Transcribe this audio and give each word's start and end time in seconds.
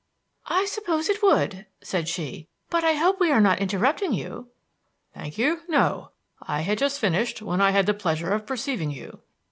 "I 0.47 0.65
suppose 0.65 1.09
it 1.09 1.21
would," 1.21 1.67
said 1.83 2.07
she, 2.07 2.47
"but 2.71 2.83
I 2.83 2.93
hope 2.93 3.19
we 3.19 3.31
are 3.31 3.39
not 3.39 3.59
interrupting 3.59 4.13
you." 4.13 4.47
"Thank 5.13 5.37
you, 5.37 5.59
no. 5.67 6.09
I 6.41 6.61
had 6.61 6.79
just 6.79 6.99
finished 6.99 7.43
when 7.43 7.61
I 7.61 7.69
had 7.69 7.85
the 7.85 7.93
pleasure 7.93 8.31
of 8.33 8.47
perceiving 8.47 8.89
you." 8.89 9.19